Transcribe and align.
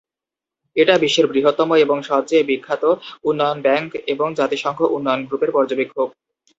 এটা 0.75 0.93
বিশ্বের 0.97 1.25
বৃহত্তম 1.27 1.69
এবং 1.85 1.97
সবচেয়ে 2.09 2.47
বিখ্যাত 2.49 2.83
উন্নয়ন 3.23 3.57
ব্যাংক 3.61 3.89
এবং 4.13 4.27
জাতিসংঘ 4.39 4.79
উন্নয়ন 4.95 5.21
গ্রুপের 5.27 5.51
পর্যবেক্ষক। 5.53 6.09